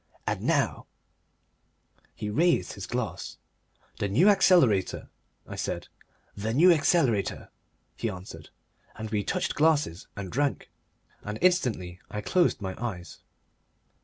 And 0.25 0.41
now" 0.41 0.87
He 2.15 2.31
raised 2.31 2.73
his 2.73 2.87
glass. 2.87 3.37
"The 3.99 4.07
New 4.07 4.29
Accelerator," 4.29 5.09
I 5.45 5.55
said. 5.55 5.89
"The 6.35 6.55
New 6.55 6.71
Accelerator," 6.71 7.49
he 7.95 8.09
answered, 8.09 8.49
and 8.95 9.11
we 9.11 9.23
touched 9.23 9.53
glasses 9.53 10.07
and 10.15 10.31
drank, 10.31 10.71
and 11.21 11.37
instantly 11.39 11.99
I 12.09 12.21
closed 12.21 12.59
my 12.63 12.73
eyes. 12.83 13.19